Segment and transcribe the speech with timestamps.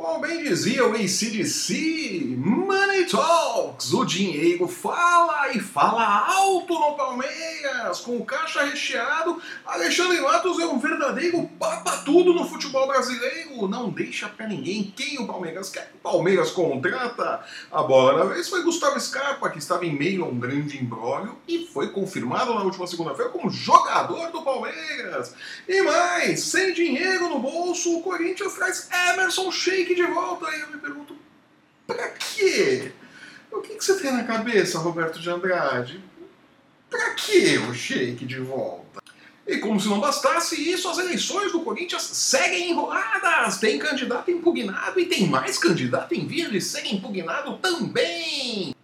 [0.00, 8.00] Como bem dizia o ACDC, Money Talks, o dinheiro fala e fala alto no Palmeiras,
[8.00, 14.26] com o caixa recheado, Alexandre Matos é um verdadeiro papa-tudo no futebol brasileiro, não deixa
[14.26, 17.44] pra ninguém quem o Palmeiras quer, o Palmeiras contrata.
[17.70, 21.36] A bola na vez foi Gustavo Scarpa, que estava em meio a um grande imbróglio
[21.46, 25.34] e foi confirmado na última segunda-feira como jogador do Palmeiras.
[25.68, 30.48] E mais, sem dinheiro no bolso, o Corinthians traz Emerson Sheik de volta.
[30.48, 31.16] Aí eu me pergunto,
[31.86, 32.92] pra quê?
[33.50, 36.02] O que, que você tem na cabeça, Roberto de Andrade?
[36.88, 39.00] Pra que o Sheik de volta?
[39.46, 43.58] E como se não bastasse isso, as eleições do Corinthians seguem enroladas.
[43.58, 48.74] Tem candidato impugnado e tem mais candidato em via de ser impugnado também.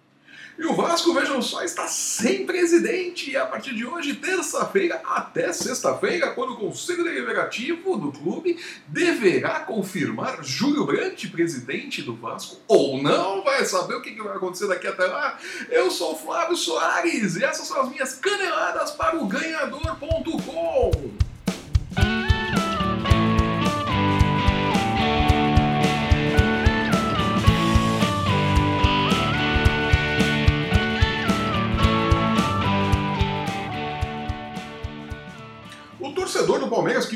[0.59, 3.31] E o Vasco, vejam só, está sem presidente.
[3.31, 9.61] E a partir de hoje, terça-feira até sexta-feira, quando o Conselho Deliberativo do clube deverá
[9.61, 14.87] confirmar Júlio Brandt, presidente do Vasco, ou não, vai saber o que vai acontecer daqui
[14.87, 15.39] até lá.
[15.71, 21.26] Eu sou o Flávio Soares e essas são as minhas caneladas para o ganhador.com.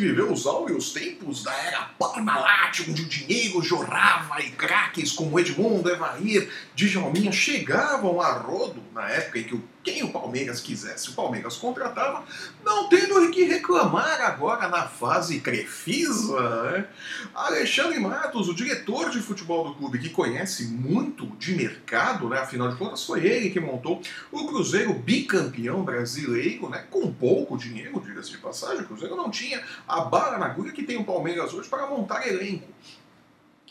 [0.00, 5.38] que viveu os áureos tempos da era Parmalat, onde o dinheiro jorrava e craques como
[5.38, 11.10] Edmundo, Evair, Djalminha chegavam a rodo na época em que o quem o Palmeiras quisesse,
[11.10, 12.24] o Palmeiras contratava,
[12.62, 16.62] não tendo o que reclamar agora na fase Crefisa.
[16.72, 16.86] Né?
[17.34, 22.38] Alexandre Matos, o diretor de futebol do clube, que conhece muito de mercado, né?
[22.38, 26.84] afinal de contas foi ele que montou o Cruzeiro bicampeão brasileiro, né?
[26.90, 30.82] com pouco dinheiro, diga-se de passagem, o Cruzeiro não tinha a bala na agulha que
[30.82, 32.68] tem o Palmeiras hoje para montar elenco.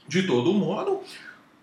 [0.08, 1.04] De todo modo,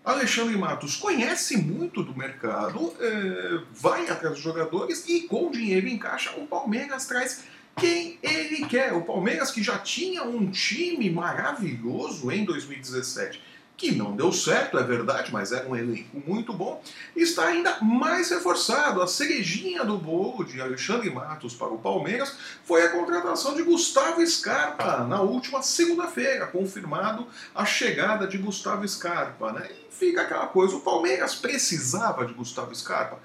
[0.07, 5.99] Alexandre Matos conhece muito do mercado, é, vai atrás dos jogadores e com dinheiro em
[5.99, 7.43] caixa o Palmeiras traz
[7.75, 8.93] quem ele quer.
[8.93, 13.43] O Palmeiras que já tinha um time maravilhoso em 2017
[13.77, 16.83] que não deu certo, é verdade, mas era um elenco muito bom,
[17.15, 19.03] está ainda mais reforçado.
[19.03, 24.27] A cerejinha do bolo de Alexandre Matos para o Palmeiras foi a contratação de Gustavo
[24.27, 29.53] Scarpa na última segunda-feira, confirmado a chegada de Gustavo Scarpa.
[29.53, 29.69] Né?
[29.71, 33.19] E fica aquela coisa: o Palmeiras precisava de Gustavo Scarpa?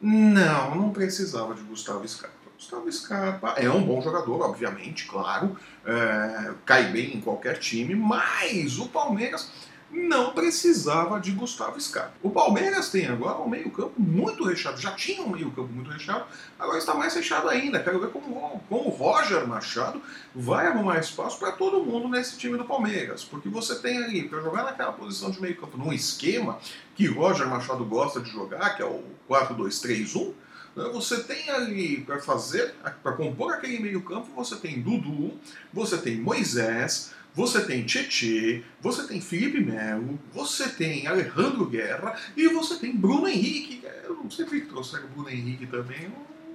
[0.00, 2.44] Não, não precisava de Gustavo Scarpa.
[2.56, 8.78] Gustavo Scarpa é um bom jogador, obviamente, claro, é, cai bem em qualquer time, mas
[8.78, 9.50] o Palmeiras
[9.94, 12.14] não precisava de Gustavo Scarpa.
[12.20, 14.80] O Palmeiras tem agora um meio-campo muito recheado.
[14.80, 16.24] Já tinha um meio-campo muito recheado,
[16.58, 17.80] agora está mais recheado ainda.
[17.80, 20.02] Quero ver como, como o Roger Machado
[20.34, 23.24] vai arrumar espaço para todo mundo nesse time do Palmeiras.
[23.24, 26.58] Porque você tem ali, para jogar naquela posição de meio-campo, num esquema
[26.96, 30.32] que Roger Machado gosta de jogar, que é o 4-2-3-1.
[30.76, 35.38] Né, você tem ali para fazer, para compor aquele meio-campo, você tem Dudu,
[35.72, 42.48] você tem Moisés, você tem Tietê, você tem Felipe Melo, você tem Alejandro Guerra e
[42.48, 43.82] você tem Bruno Henrique.
[44.04, 46.12] Eu não sei por que trouxeram o Bruno Henrique também.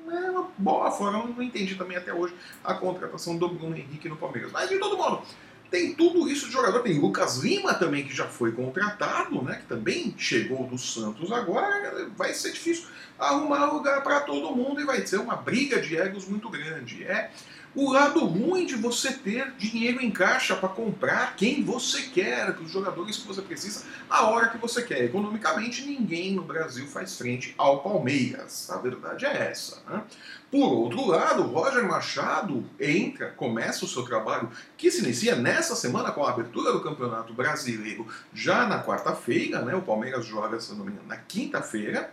[0.09, 4.09] É uma boa forma, eu não entendi também até hoje a contratação do Bruno Henrique
[4.09, 4.51] no Palmeiras.
[4.51, 5.21] Mas de todo modo,
[5.69, 6.81] tem tudo isso de jogador.
[6.81, 9.57] Tem Lucas Lima também, que já foi contratado, né?
[9.57, 12.09] Que também chegou do Santos agora.
[12.15, 12.85] Vai ser difícil
[13.17, 17.03] arrumar lugar para todo mundo e vai ser uma briga de egos muito grande.
[17.03, 17.29] É
[17.75, 22.71] o lado ruim de você ter dinheiro em caixa para comprar quem você quer, os
[22.71, 25.03] jogadores que você precisa, a hora que você quer.
[25.03, 28.69] Economicamente, ninguém no Brasil faz frente ao Palmeiras.
[28.69, 29.81] A verdade é essa.
[29.87, 30.03] Né?
[30.51, 36.11] Por outro lado, Roger Machado entra, começa o seu trabalho, que se inicia nessa semana
[36.11, 39.75] com a abertura do Campeonato Brasileiro, já na quarta-feira, né?
[39.75, 42.11] O Palmeiras joga, se não me engano, na quinta-feira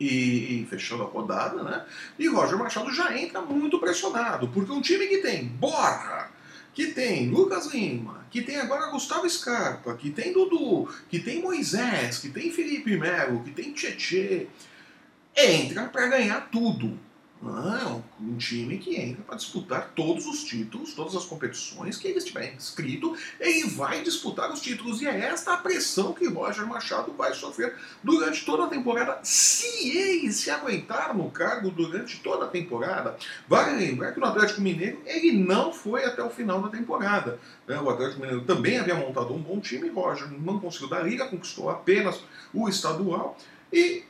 [0.00, 1.84] e, e, fechando a rodada, né?
[2.18, 6.30] E Roger Machado já entra muito pressionado, porque um time que tem Borra,
[6.72, 12.18] que tem Lucas Lima, que tem agora Gustavo Scarpa, que tem Dudu, que tem Moisés,
[12.18, 14.46] que tem Felipe Melo, que tem Tietê,
[15.36, 16.98] entra para ganhar tudo.
[17.42, 22.18] Não, um time que entra para disputar todos os títulos, todas as competições que ele
[22.18, 25.00] estiver inscrito, ele vai disputar os títulos.
[25.00, 29.88] E é esta a pressão que Roger Machado vai sofrer durante toda a temporada, se
[29.96, 33.16] ele se aguentar no cargo durante toda a temporada.
[33.48, 37.38] Vale lembrar que no Atlético Mineiro ele não foi até o final da temporada.
[37.66, 37.80] Né?
[37.80, 41.70] O Atlético Mineiro também havia montado um bom time, Roger não conseguiu dar liga, conquistou
[41.70, 42.20] apenas
[42.52, 43.38] o estadual.
[43.72, 44.04] E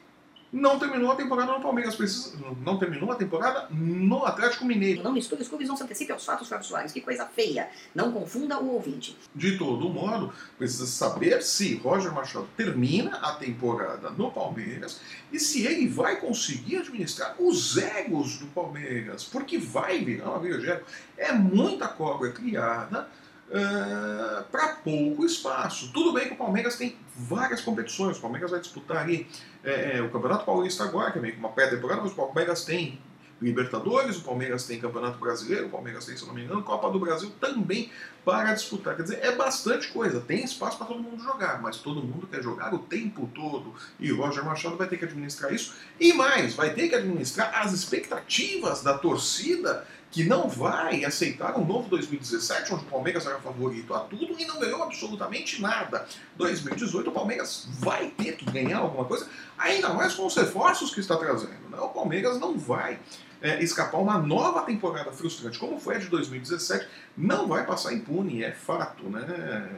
[0.52, 5.02] não terminou a temporada no Palmeiras, precisa, não terminou a temporada no Atlético Mineiro.
[5.02, 6.93] Não misture os clubes, não se antecipe aos fatos, Soares.
[6.93, 7.69] Que coisa feia.
[7.94, 9.17] Não confunda o ouvinte.
[9.35, 15.00] De todo modo, precisa saber se Roger Machado termina a temporada no Palmeiras
[15.32, 20.82] e se ele vai conseguir administrar os egos do Palmeiras, porque vai virar uma briga
[21.17, 23.08] É muita cobra criada
[23.50, 25.93] uh, para pouco espaço.
[25.93, 29.26] Tudo bem que o Palmeiras tem várias competições, o Palmeiras vai disputar ali
[29.62, 32.64] é, é, o Campeonato Paulista agora, que é meio que uma pré-temporada, mas o Palmeiras
[32.64, 32.99] tem
[33.41, 37.00] Libertadores, o Palmeiras tem Campeonato Brasileiro, o Palmeiras tem, se não me engano, Copa do
[37.00, 37.91] Brasil também
[38.23, 38.94] para disputar.
[38.94, 42.43] Quer dizer, é bastante coisa, tem espaço para todo mundo jogar, mas todo mundo quer
[42.43, 43.75] jogar o tempo todo.
[43.99, 45.75] E o Roger Machado vai ter que administrar isso.
[45.99, 51.65] E mais, vai ter que administrar as expectativas da torcida que não vai aceitar um
[51.65, 56.07] novo 2017, onde o Palmeiras era favorito a tudo e não ganhou absolutamente nada.
[56.37, 61.01] 2018 o Palmeiras vai ter que ganhar alguma coisa, ainda mais com os reforços que
[61.01, 61.69] está trazendo.
[61.71, 61.79] Né?
[61.79, 62.99] O Palmeiras não vai
[63.41, 68.43] é, escapar uma nova temporada frustrante, como foi a de 2017, não vai passar impune,
[68.43, 69.69] é fato, né?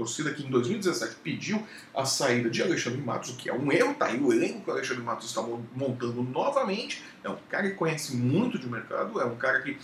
[0.00, 1.62] Torcida que em 2017 pediu
[1.94, 4.70] a saída de Alexandre Matos, o que é um erro, tá aí o elenco que
[4.70, 5.42] o Alexandre Matos está
[5.74, 7.02] montando novamente.
[7.22, 9.76] É um cara que conhece muito de mercado, é um cara que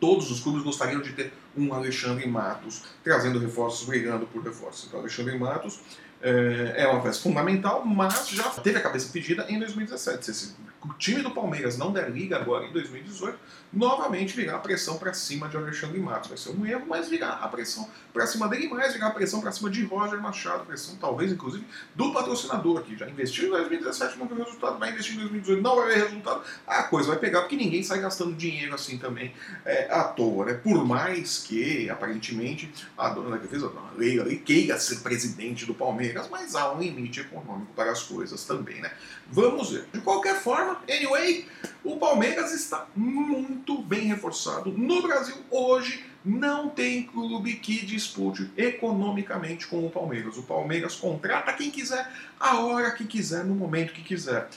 [0.00, 4.86] todos os clubes gostariam de ter um Alexandre Matos trazendo reforços, brigando por reforços.
[4.86, 5.80] Então, Alexandre Matos
[6.22, 10.24] é, é uma peça fundamental, mas já teve a cabeça pedida em 2017.
[10.24, 10.56] Se esse
[10.88, 13.38] o time do Palmeiras não der liga agora em 2018,
[13.72, 16.28] novamente virá a pressão para cima de Alexandre Matos.
[16.28, 19.40] Vai ser um erro, mas virá a pressão para cima dele, mais virá a pressão
[19.40, 21.64] para cima de Roger Machado, pressão talvez inclusive
[21.94, 25.76] do patrocinador, que já investiu em 2017 não viu resultado, vai investir em 2018 não
[25.76, 29.32] vai ver resultado, a coisa vai pegar, porque ninguém sai gastando dinheiro assim também
[29.64, 30.54] é, à toa, né?
[30.54, 35.74] Por mais que, aparentemente, a dona da defesa, a dona Leila, queira ser presidente do
[35.74, 38.90] Palmeiras, mas há um limite econômico para as coisas também, né?
[39.30, 39.86] Vamos ver.
[39.92, 41.46] De qualquer forma, anyway,
[41.84, 44.70] o Palmeiras está muito bem reforçado.
[44.70, 50.36] No Brasil, hoje, não tem clube que dispute economicamente com o Palmeiras.
[50.36, 54.48] O Palmeiras contrata quem quiser, a hora que quiser, no momento que quiser.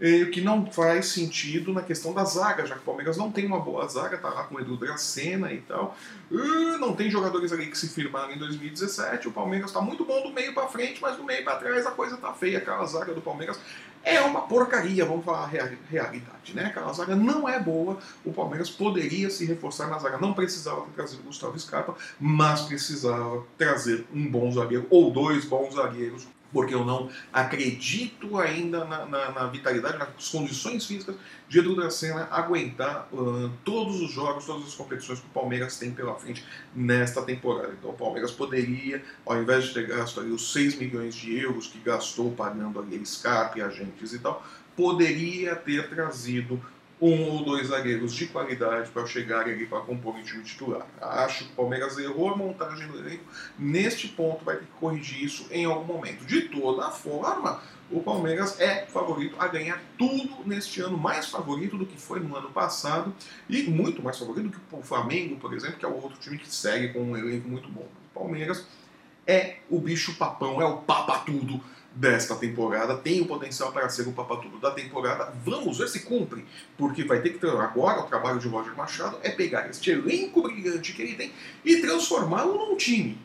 [0.00, 3.44] O que não faz sentido na questão da zaga, já que o Palmeiras não tem
[3.44, 5.94] uma boa zaga, tá lá com o Edu Dracena e tal.
[6.80, 9.28] não tem jogadores ali que se firmaram em 2017.
[9.28, 11.90] O Palmeiras está muito bom do meio para frente, mas do meio para trás a
[11.90, 12.58] coisa tá feia.
[12.58, 13.60] Aquela zaga do Palmeiras
[14.02, 16.66] é uma porcaria, vamos falar a realidade, né?
[16.66, 17.98] Aquela zaga não é boa.
[18.24, 20.18] O Palmeiras poderia se reforçar na zaga.
[20.18, 25.74] Não precisava trazido o Gustavo Scarpa, mas precisava trazer um bom zagueiro ou dois bons
[25.74, 31.16] zagueiros porque eu não acredito ainda na, na, na vitalidade, nas condições físicas
[31.48, 35.90] de Edu Dracena aguentar uh, todos os jogos, todas as competições que o Palmeiras tem
[35.90, 36.44] pela frente
[36.74, 37.74] nesta temporada.
[37.78, 41.66] Então o Palmeiras poderia, ao invés de ter gasto ali os 6 milhões de euros
[41.66, 44.44] que gastou pagando ali Scarpe, agentes e tal,
[44.76, 46.60] poderia ter trazido
[47.00, 50.86] um ou dois zagueiros de qualidade para chegar ali para compor o time titular.
[51.00, 53.24] Acho que o Palmeiras errou a montagem do elenco.
[53.58, 56.26] Neste ponto, vai ter que corrigir isso em algum momento.
[56.26, 61.86] De toda forma, o Palmeiras é favorito a ganhar tudo neste ano, mais favorito do
[61.86, 63.14] que foi no ano passado
[63.48, 66.38] e muito mais favorito do que o Flamengo, por exemplo, que é o outro time
[66.38, 67.88] que segue com um elenco muito bom.
[68.14, 68.64] O Palmeiras
[69.30, 71.60] é o bicho papão, é o papa tudo
[71.94, 75.32] desta temporada, tem o potencial para ser o papatudo da temporada.
[75.44, 76.44] Vamos ver se cumpre,
[76.76, 80.92] porque vai ter que agora o trabalho de Roger Machado é pegar este elenco brilhante
[80.92, 81.32] que ele tem
[81.64, 83.18] e transformá-lo num time.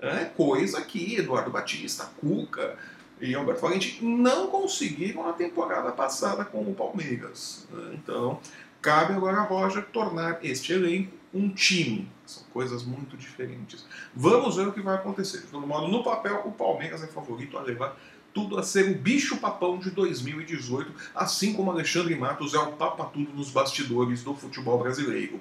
[0.00, 2.76] É coisa que Eduardo Batista, Cuca
[3.20, 7.68] e Alberto Valente não conseguiram na temporada passada com o Palmeiras.
[7.92, 8.40] Então,
[8.80, 12.08] cabe agora a Roger tornar este elenco um time.
[12.26, 13.84] São coisas muito diferentes.
[14.14, 15.38] Vamos ver o que vai acontecer.
[15.38, 17.96] De todo modo, no papel, o Palmeiras é favorito a levar
[18.32, 23.50] tudo a ser o bicho-papão de 2018, assim como Alexandre Matos é o papa-tudo nos
[23.50, 25.38] bastidores do futebol brasileiro.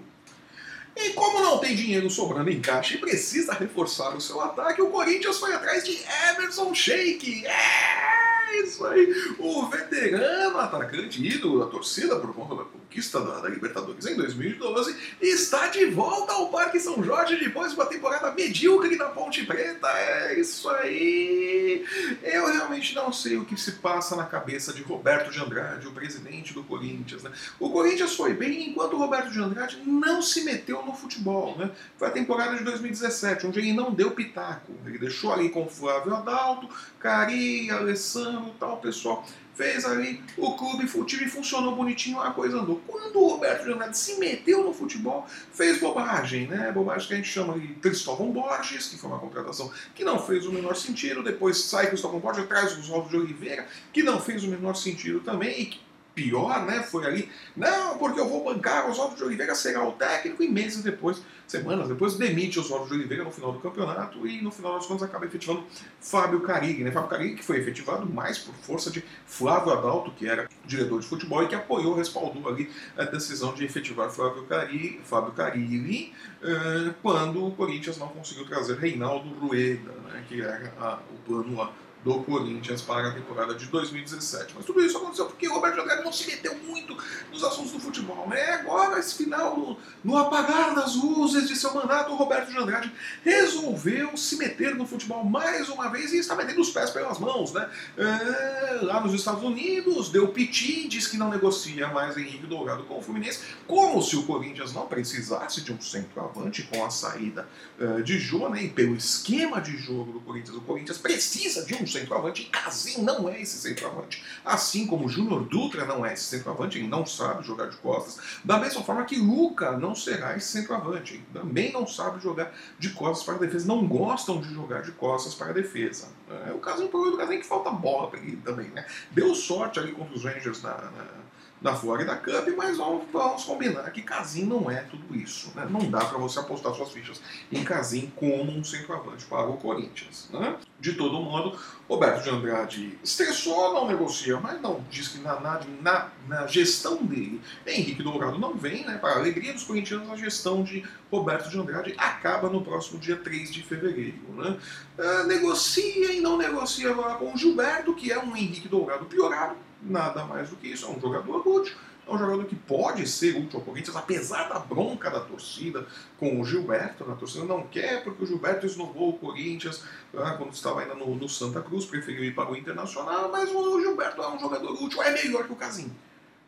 [0.95, 4.89] E como não tem dinheiro sobrando em caixa e precisa reforçar o seu ataque, o
[4.89, 5.97] Corinthians foi atrás de
[6.29, 7.45] Emerson Sheik.
[7.45, 9.35] É isso aí!
[9.39, 15.67] O veterano atacante ídolo da torcida por conta da conquista da, Libertadores em 2012, está
[15.67, 19.87] de volta ao Parque São Jorge depois de uma temporada medíocre da Ponte Preta.
[19.87, 21.85] É isso aí!
[22.21, 25.93] Eu realmente não sei o que se passa na cabeça de Roberto de Andrade, o
[25.93, 27.23] presidente do Corinthians.
[27.23, 27.31] Né?
[27.59, 31.57] O Corinthians foi bem enquanto o Roberto de Andrade não se meteu no futebol.
[31.57, 31.71] Né?
[31.97, 34.73] Foi a temporada de 2017, onde ele não deu pitaco.
[34.85, 36.67] Ele deixou ali com Flávio Adalto,
[36.99, 42.81] Cari, Alessandro tal, pessoal fez ali, o clube, o time funcionou bonitinho, a coisa andou.
[42.87, 46.71] Quando o Roberto Andrade se meteu no futebol, fez bobagem, né?
[46.71, 50.45] Bobagem que a gente chama de Cristóvão Borges, que foi uma contratação que não fez
[50.45, 54.43] o menor sentido, depois sai Cristóvão Borges, traz os Oswaldo de Oliveira, que não fez
[54.43, 55.79] o menor sentido também, e que
[56.13, 56.83] pior, né?
[56.83, 60.83] Foi ali, não, porque eu vou bancar, Oswaldo de Oliveira será o técnico, e meses
[60.83, 64.85] depois, semanas depois, demite Oswaldo de Oliveira no final do campeonato e no final das
[64.85, 65.63] contas acaba efetivando
[65.99, 66.91] Fábio Carig, né?
[66.91, 71.07] Fábio Carig que foi efetivado mais por força de Flávio Adalto, que era diretor de
[71.07, 76.93] futebol e que apoiou, respaldou ali a decisão de efetivar Flávio Carig, Fábio Carilli, eh,
[77.01, 80.23] quando o Corinthians não conseguiu trazer Reinaldo Rueda, né?
[80.27, 81.71] Que era a, o plano lá
[82.03, 84.53] do Corinthians para a temporada de 2017.
[84.55, 86.97] Mas tudo isso aconteceu porque o Roberto Andrade não se meteu muito
[87.31, 88.27] nos assuntos do futebol.
[88.27, 88.41] Né?
[88.53, 92.91] Agora, esse final, no, no apagar das luzes de seu mandato, o Roberto de Andrade
[93.23, 97.53] resolveu se meter no futebol mais uma vez e está metendo os pés pelas mãos.
[97.53, 97.69] Né?
[97.97, 102.97] É, lá nos Estados Unidos, deu piti, diz que não negocia mais Henrique Dourado com
[102.97, 107.47] o Fluminense, como se o Corinthians não precisasse de um centroavante com a saída
[107.79, 108.63] uh, de Jô, né?
[108.63, 113.03] e pelo esquema de jogo do Corinthians, o Corinthians precisa de um centroavante, e Casim
[113.03, 114.23] não é esse centroavante.
[114.45, 118.39] Assim como Júnior Dutra não é esse centroavante, ele não sabe jogar de costas.
[118.43, 122.89] Da mesma forma que Luca não será esse centroavante, ele também não sabe jogar de
[122.89, 126.07] costas para a defesa, não gostam de jogar de costas para a defesa.
[126.47, 128.85] É, o Casim, o problema do Casim é que falta bola para ele também, né?
[129.11, 131.21] Deu sorte ali contra os Rangers na, na
[131.61, 135.51] da Florida Cup, mas vamos, vamos combinar que Casim não é tudo isso.
[135.55, 135.67] Né?
[135.69, 140.27] Não dá para você apostar suas fichas em Casim como um centroavante para o Corinthians.
[140.33, 140.55] Né?
[140.79, 141.55] De todo modo,
[141.87, 147.39] Roberto de Andrade estressou, não negocia, mas não diz que na, na, na, gestão dele,
[147.67, 148.97] Henrique Dourado não vem, né?
[148.97, 153.17] para a alegria dos corintianos, a gestão de Roberto de Andrade acaba no próximo dia
[153.17, 154.17] 3 de fevereiro.
[154.35, 154.57] Né?
[154.97, 160.25] Uh, negocia e não negocia com o Gilberto, que é um Henrique Dourado piorado nada
[160.25, 160.85] mais do que isso.
[160.85, 161.75] É um jogador útil.
[162.07, 165.85] É um jogador que pode ser útil ao Corinthians, apesar da bronca da torcida
[166.17, 167.09] com o Gilberto.
[167.09, 169.83] A torcida não quer, porque o Gilberto esnovou o Corinthians
[170.17, 173.79] ah, quando estava ainda no, no, Santa Cruz, preferiu ir para o Internacional, mas o
[173.79, 175.91] Gilberto é um jogador útil, é melhor que o Casim.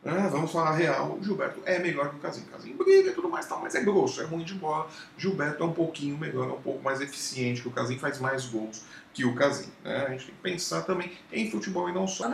[0.05, 2.43] Ah, vamos falar real, o Gilberto é melhor que o Casim.
[2.51, 4.89] Casim briga e tudo mais, tal, mas é grosso, é ruim de bola.
[5.17, 8.45] Gilberto é um pouquinho melhor, é um pouco mais eficiente que o Casim, faz mais
[8.47, 9.71] gols que o Casim.
[9.83, 10.05] Né?
[10.05, 12.27] A gente tem que pensar também em futebol e não só.
[12.27, 12.33] O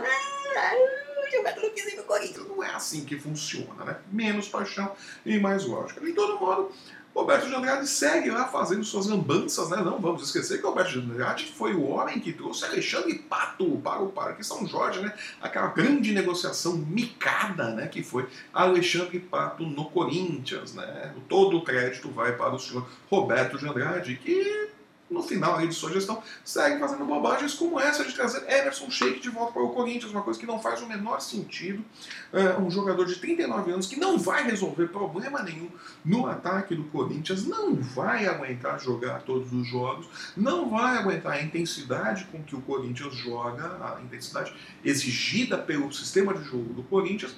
[1.42, 2.48] não quis ir pro Corinthians.
[2.48, 3.96] Não é assim que funciona, né?
[4.10, 4.92] Menos paixão
[5.24, 6.00] e mais lógica.
[6.00, 6.72] De todo modo,
[7.14, 9.76] Roberto de Andrade segue lá fazendo suas lambanças, né?
[9.78, 13.80] Não vamos esquecer que o Roberto de Andrade foi o homem que trouxe Alexandre Pato
[13.82, 15.12] para o Parque São Jorge, né?
[15.40, 17.88] Aquela grande negociação micada, né?
[17.88, 21.14] Que foi Alexandre Pato no Corinthians, né?
[21.28, 24.70] Todo o crédito vai para o senhor Roberto de Andrade, que
[25.10, 29.20] no final aí de sua gestão, segue fazendo bobagens como essa de trazer Emerson Sheik
[29.20, 31.84] de volta para o Corinthians, uma coisa que não faz o menor sentido.
[32.32, 35.68] É, um jogador de 39 anos que não vai resolver problema nenhum
[36.04, 41.42] no ataque do Corinthians, não vai aguentar jogar todos os jogos, não vai aguentar a
[41.42, 47.36] intensidade com que o Corinthians joga, a intensidade exigida pelo sistema de jogo do Corinthians,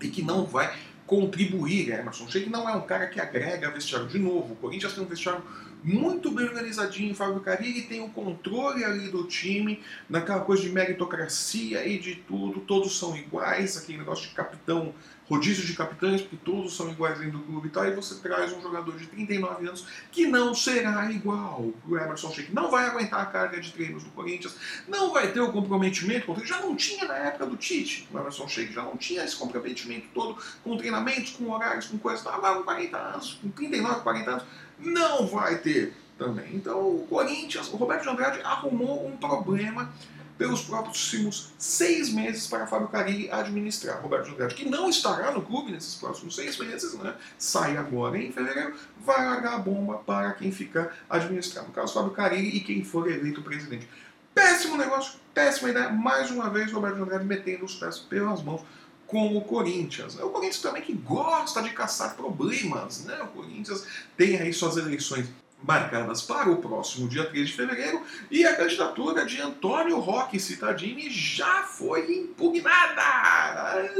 [0.00, 0.72] e que não vai
[1.06, 1.90] contribuir.
[1.90, 4.06] Emerson Sheik não é um cara que agrega vestiário.
[4.06, 5.42] De novo, o Corinthians tem um vestiário
[5.82, 11.86] muito bem organizadinho, Fábio Carilli tem o controle ali do time, naquela coisa de meritocracia
[11.86, 14.94] e de tudo, todos são iguais, aquele negócio de capitão,
[15.28, 18.52] rodízio de capitães, porque todos são iguais dentro do clube e tal, e você traz
[18.52, 21.70] um jogador de 39 anos que não será igual.
[21.86, 24.56] O Emerson Sheik não vai aguentar a carga de treinos do Corinthians,
[24.88, 28.72] não vai ter o comprometimento, já não tinha na época do Tite, o Emerson Sheik
[28.72, 32.96] já não tinha esse comprometimento todo com treinamentos, com horários, com coisas, estava com 40
[32.96, 34.44] anos, com 39, 40 anos,
[34.78, 36.54] não vai ter também.
[36.54, 39.92] Então o Corinthians, o Roberto de Andrade arrumou um problema
[40.38, 44.00] pelos próximos seis meses para Fábio Carilli administrar.
[44.00, 47.14] Roberto de Andrade, que não estará no clube nesses próximos seis meses, né?
[47.36, 51.68] sai agora em fevereiro, vai largar a bomba para quem ficar administrando.
[51.68, 53.88] No caso, Fábio Carilli e quem for eleito presidente.
[54.32, 55.90] Péssimo negócio, péssima ideia.
[55.90, 58.62] Mais uma vez, Roberto de Andrade metendo os pés pelas mãos
[59.08, 60.14] com o Corinthians.
[60.16, 63.20] O Corinthians também que gosta de caçar problemas, né?
[63.22, 63.84] O Corinthians
[64.16, 65.28] tem aí suas eleições
[65.62, 71.10] marcadas para o próximo dia 3 de fevereiro e a candidatura de Antônio Roque Cittadini
[71.10, 73.90] já foi impugnada.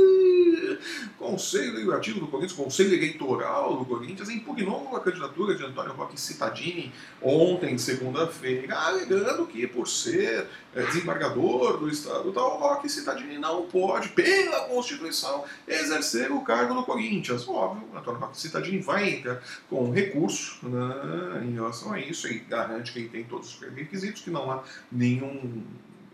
[1.18, 6.92] Conselho Legislativo do Corinthians, Conselho Eleitoral do Corinthians impugnou a candidatura de Antônio Roque Cittadini
[7.20, 14.10] ontem, segunda-feira, alegando que por ser é, desembargador do Estado tal, Roque Cittadini não pode,
[14.10, 17.48] pela Constituição, exercer o cargo no Corinthians.
[17.48, 22.92] Óbvio, Antônio Roque Cittadini vai entrar com recurso né, em relação a isso e garante
[22.92, 25.64] que ele tem todos os requisitos, que não há nenhum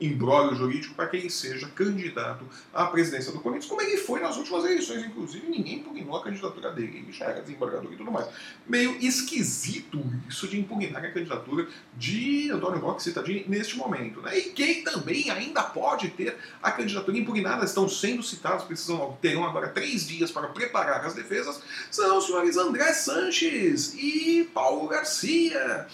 [0.07, 4.37] embrólio jurídico para que ele seja candidato à presidência do Corinthians, como ele foi nas
[4.37, 8.29] últimas eleições, inclusive ninguém impugnou a candidatura dele, ele já era desembargador e tudo mais.
[8.67, 14.21] Meio esquisito isso de impugnar a candidatura de Antônio Roque Citadini neste momento.
[14.23, 14.39] Né?
[14.39, 19.69] E quem também ainda pode ter a candidatura impugnada, estão sendo citados, precisam, terão agora
[19.69, 25.87] três dias para preparar as defesas, são os senhores André Sanches e Paulo Garcia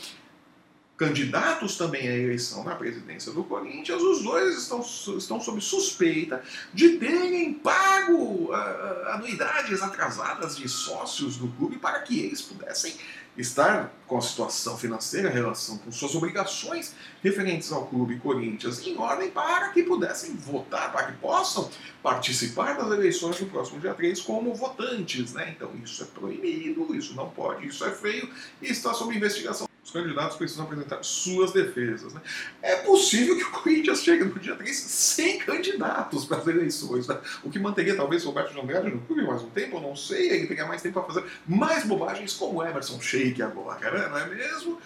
[1.00, 4.80] candidatos também à eleição na presidência do Corinthians, os dois estão,
[5.16, 6.42] estão sob suspeita
[6.74, 12.94] de terem pago uh, anuidades atrasadas de sócios do clube para que eles pudessem
[13.34, 19.30] estar com a situação financeira, relação com suas obrigações referentes ao clube Corinthians em ordem
[19.30, 21.70] para que pudessem votar, para que possam
[22.02, 25.32] participar das eleições do próximo dia 3 como votantes.
[25.32, 25.54] Né?
[25.56, 28.28] Então isso é proibido, isso não pode, isso é feio
[28.60, 32.12] e está sob investigação os candidatos precisam apresentar suas defesas.
[32.12, 32.20] Né?
[32.62, 37.18] É possível que o Corinthians chegue no dia 3 sem candidatos para as eleições, né?
[37.42, 39.96] o que manteria talvez o Roberto de Andrade no clube mais um tempo, eu não
[39.96, 44.08] sei, ele teria mais tempo para fazer mais bobagens como Emerson Sheik agora, né?
[44.08, 44.78] não é mesmo?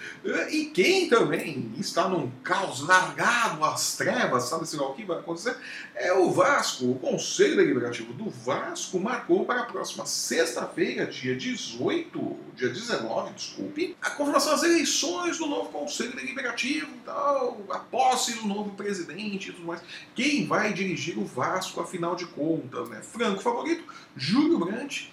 [0.50, 5.56] E quem também está num caos largado às trevas, sabe-se lá o que vai acontecer,
[5.94, 6.90] é o Vasco.
[6.90, 13.96] O Conselho Deliberativo do Vasco marcou para a próxima sexta-feira, dia 18, dia 19, desculpe,
[14.00, 19.48] a confirmação das eleições eleições do novo Conselho Deliberativo, tal, a posse do novo presidente
[19.48, 19.80] e tudo mais.
[20.14, 22.90] Quem vai dirigir o Vasco, afinal de contas?
[22.90, 23.00] Né?
[23.00, 23.82] Franco favorito,
[24.14, 25.10] Júlio Brandt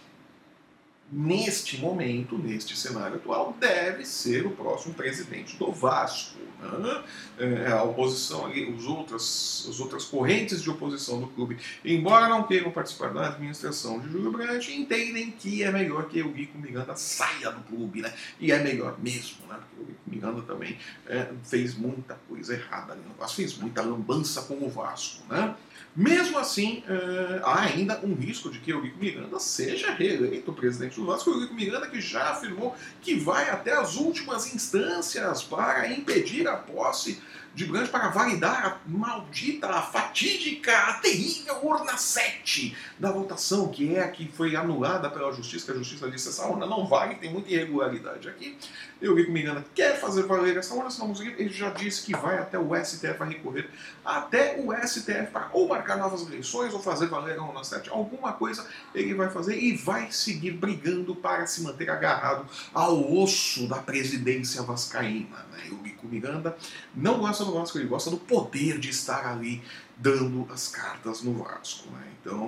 [1.12, 6.39] neste momento, neste cenário atual, deve ser o próximo presidente do Vasco.
[6.62, 7.03] Né?
[7.39, 12.44] É, a oposição ali, os outras, as outras correntes de oposição do clube, embora não
[12.44, 16.96] queiram participar da administração de Júlio Brandt, entendem que é melhor que o Rico Miranda
[16.96, 18.13] saia do clube, né?
[18.39, 19.60] E é melhor mesmo, né?
[19.60, 20.77] Porque o Rico Miranda também
[21.08, 25.56] é, fez muita coisa errada ali no Vasco, fez muita lambança com o Vasco, né?
[25.96, 31.00] Mesmo assim, uh, há ainda um risco de que Eurico Miranda seja reeleito presidente do
[31.05, 31.29] Vasco.
[31.29, 36.55] O Eurico Miranda que já afirmou que vai até as últimas instâncias para impedir a
[36.55, 37.22] posse
[37.53, 43.96] de Brandt para validar a maldita, a fatídica, a terrível urna 7 da votação, que
[43.96, 47.15] é a que foi anulada pela justiça, que a justiça disse essa urna não vale,
[47.15, 48.58] tem muita irregularidade aqui.
[49.01, 52.05] Eu vi que Miranda quer fazer valer essa urna, se não conseguir, ele já disse
[52.05, 53.70] que vai até o STF, vai recorrer
[54.05, 57.90] até o STF para ou marcar novas eleições ou fazer valer a urna 7.
[57.90, 63.68] Alguma coisa ele vai fazer e vai seguir brigando para se manter agarrado ao osso
[63.68, 65.46] da presidência vascaína.
[65.51, 65.70] Né?
[65.72, 66.55] O Bico Miranda
[66.94, 69.62] não gosta gosta do Vasco, ele gosta do poder de estar ali
[69.98, 71.90] dando as cartas no Vasco.
[71.92, 72.08] Né?
[72.22, 72.40] Então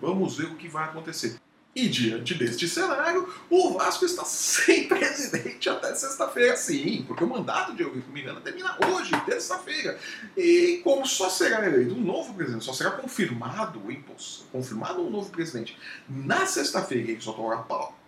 [0.00, 1.36] vamos ver o que vai acontecer.
[1.74, 7.74] E diante deste cenário, o Vasco está sem presidente até sexta-feira, sim, porque o mandato
[7.74, 9.98] de Eurico Miranda termina hoje, terça-feira.
[10.36, 13.82] E como só será eleito um novo presidente, só será confirmado,
[14.52, 17.62] confirmado um novo presidente na sexta-feira, que só tomará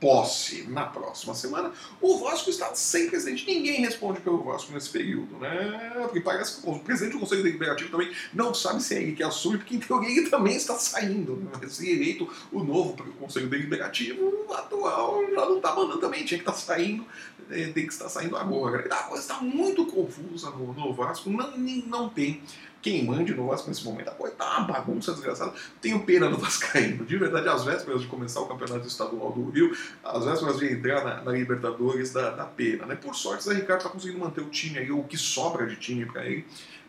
[0.04, 3.46] posse na próxima semana, o Vasco está sem presidente.
[3.46, 5.92] Ninguém responde pelo Vasco nesse período, né?
[6.02, 9.22] Porque parece que o presidente do Conselho Deliberativo também não sabe se é ele que
[9.22, 11.36] assume, porque em teoria ele também está saindo.
[11.36, 11.68] Né?
[11.68, 16.42] Se eleito o novo Conselho Deliberativo, o atual já não está mandando também, tinha que
[16.42, 17.06] estar tá saindo,
[17.48, 18.86] tem que estar saindo agora.
[18.90, 22.42] A coisa está muito confusa no, no Vasco, não, não tem
[22.84, 24.08] quem mande no Vasco nesse momento.
[24.08, 25.54] A coisa tá uma bagunça desgraçada.
[25.80, 27.06] Tenho pena do Vascaíno.
[27.06, 31.02] De verdade, às vésperas de começar o campeonato estadual do Rio, às vésperas de entrar
[31.02, 32.84] na, na Libertadores, da pena.
[32.84, 32.94] Né?
[32.94, 35.76] Por sorte, o Zé Ricardo tá conseguindo manter o time aí, o que sobra de
[35.76, 36.44] time para ele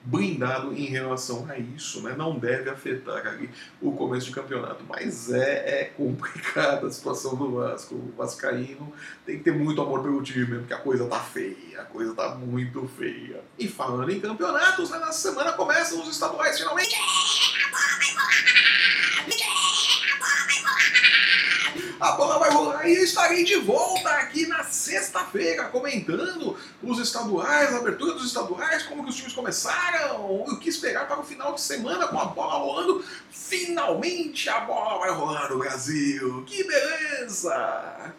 [0.06, 2.14] blindado em relação a isso, né?
[2.16, 3.50] não deve afetar ali
[3.82, 4.84] o começo de campeonato.
[4.88, 7.96] Mas é, é complicada a situação do Vasco.
[7.96, 8.94] O Vascaíno
[9.26, 12.14] tem que ter muito amor pelo time mesmo, porque a coisa tá feia, a coisa
[12.14, 13.42] tá muito feia.
[13.58, 16.96] E falando em campeonatos, né, na semana começam os estaduais finalmente.
[22.00, 27.74] a bola vai rolar e eu estarei de volta aqui na sexta-feira comentando os estaduais,
[27.74, 31.54] a abertura dos estaduais, como que os times começaram, o que esperar para o final
[31.54, 33.04] de semana com a bola rolando.
[33.32, 36.44] Finalmente a bola vai rolar no Brasil.
[36.46, 38.14] Que beleza!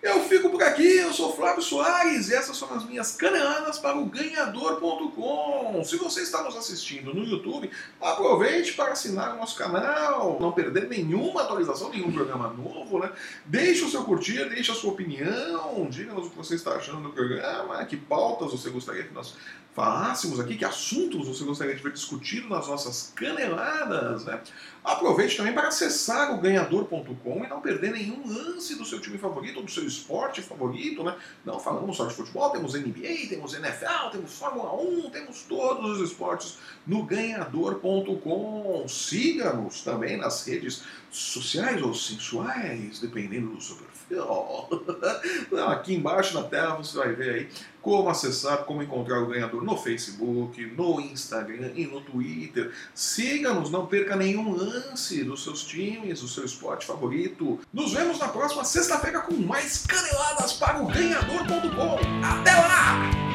[0.00, 3.98] Eu fico por aqui, eu sou Flávio Soares e essas são as minhas caneladas para
[3.98, 5.82] o ganhador.com.
[5.84, 7.68] Se você está nos assistindo no YouTube,
[8.00, 13.10] aproveite para assinar o nosso canal, não perder nenhuma atualização, nenhum programa novo, né?
[13.44, 17.10] Deixe o seu curtir, deixe a sua opinião, diga-nos o que você está achando do
[17.10, 19.34] programa, que pautas você gostaria que nós
[19.74, 24.40] falássemos aqui, que assuntos você gostaria de ver discutido nas nossas caneladas, né?
[24.88, 29.60] Aproveite também para acessar o ganhador.com e não perder nenhum lance do seu time favorito
[29.60, 31.14] do seu esporte favorito, né?
[31.44, 36.10] Não falamos só de futebol, temos NBA, temos NFL, temos Fórmula 1, temos todos os
[36.10, 38.88] esportes no ganhador.com.
[38.88, 43.98] Siga-nos também nas redes sociais ou sensuais, dependendo do seu perfil.
[45.68, 47.48] Aqui embaixo na tela você vai ver aí
[47.88, 52.70] como acessar, como encontrar o ganhador no Facebook, no Instagram e no Twitter.
[52.94, 57.58] Siga-nos, não perca nenhum lance dos seus times, do seu esporte favorito.
[57.72, 61.98] Nos vemos na próxima sexta-feira com mais caneladas para o ganhador.com.
[62.22, 63.27] Até lá!